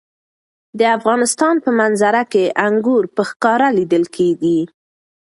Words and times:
د 0.79 0.81
افغانستان 0.97 1.55
په 1.63 1.69
منظره 1.79 2.23
کې 2.31 2.43
انګور 2.67 3.03
په 3.15 3.21
ښکاره 3.29 3.67
لیدل 3.77 4.03
کېږي. 4.15 4.59